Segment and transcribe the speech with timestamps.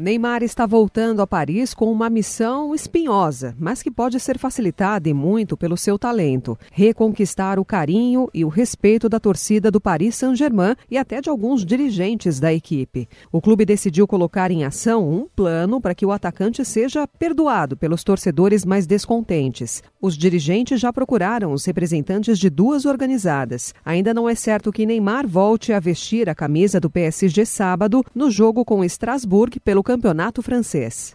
[0.00, 5.12] Neymar está voltando a Paris com uma missão espinhosa, mas que pode ser facilitada e
[5.12, 10.76] muito pelo seu talento: reconquistar o carinho e o respeito da torcida do Paris Saint-Germain
[10.88, 13.08] e até de alguns dirigentes da equipe.
[13.32, 18.04] O clube decidiu colocar em ação um plano para que o atacante seja perdoado pelos
[18.04, 19.82] torcedores mais descontentes.
[20.00, 23.74] Os dirigentes já procuraram os representantes de duas organizadas.
[23.84, 28.30] Ainda não é certo que Neymar volte a vestir a camisa do PSG sábado no
[28.30, 31.14] jogo com Strasbourg pelo campeonato francês.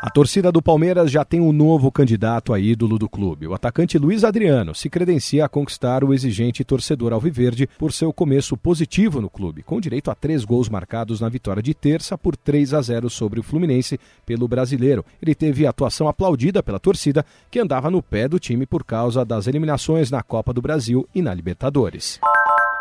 [0.00, 3.48] A torcida do Palmeiras já tem um novo candidato a ídolo do clube.
[3.48, 8.56] O atacante Luiz Adriano se credencia a conquistar o exigente torcedor alviverde por seu começo
[8.56, 12.74] positivo no clube, com direito a três gols marcados na vitória de terça por 3
[12.74, 15.04] a 0 sobre o Fluminense pelo brasileiro.
[15.20, 19.48] Ele teve atuação aplaudida pela torcida, que andava no pé do time por causa das
[19.48, 22.20] eliminações na Copa do Brasil e na Libertadores.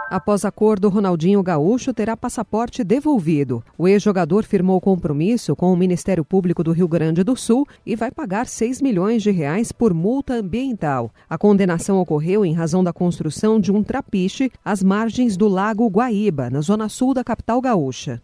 [0.09, 3.63] Após acordo, Ronaldinho Gaúcho terá passaporte devolvido.
[3.77, 8.11] O ex-jogador firmou compromisso com o Ministério Público do Rio Grande do Sul e vai
[8.11, 11.11] pagar 6 milhões de reais por multa ambiental.
[11.27, 16.49] A condenação ocorreu em razão da construção de um trapiche às margens do Lago Guaíba,
[16.49, 18.21] na zona sul da capital gaúcha.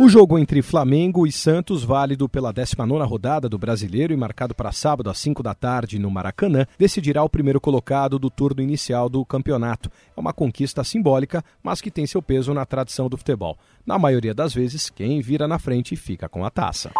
[0.00, 4.70] O jogo entre Flamengo e Santos, válido pela 19 rodada do Brasileiro e marcado para
[4.70, 9.24] sábado às 5 da tarde no Maracanã, decidirá o primeiro colocado do turno inicial do
[9.26, 9.90] campeonato.
[10.16, 13.58] É uma conquista simbólica, mas que tem seu peso na tradição do futebol.
[13.84, 16.92] Na maioria das vezes, quem vira na frente fica com a taça.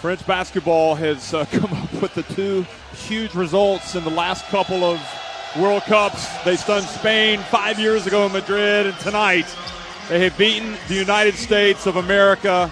[0.00, 2.64] French basketball has uh, come up with the two
[3.06, 4.98] huge results in the last couple of
[5.58, 6.26] World Cups.
[6.42, 9.46] They stunned Spain five years ago in Madrid, and tonight
[10.08, 12.70] They have beaten the United States of America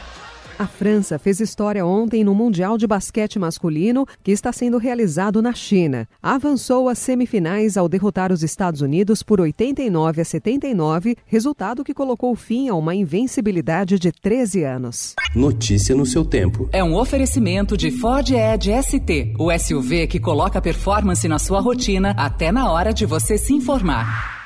[0.62, 5.52] a França fez história ontem no Mundial de Basquete Masculino, que está sendo realizado na
[5.52, 6.08] China.
[6.22, 12.36] Avançou às semifinais ao derrotar os Estados Unidos por 89 a 79, resultado que colocou
[12.36, 15.14] fim a uma invencibilidade de 13 anos.
[15.35, 16.68] Notícia no seu tempo.
[16.73, 22.14] É um oferecimento de Ford Edge ST, o SUV que coloca performance na sua rotina
[22.17, 24.42] até na hora de você se informar.